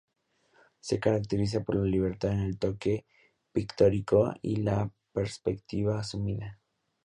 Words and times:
Se 0.79 0.99
caracteriza 0.99 1.59
por 1.63 1.75
la 1.75 1.83
libertad 1.85 2.31
en 2.31 2.39
el 2.39 2.57
toque 2.57 3.05
pictórico 3.51 4.33
y 4.41 4.55
en 4.55 4.65
la 4.65 4.91
perspectiva 5.13 5.99
asumida. 5.99 6.59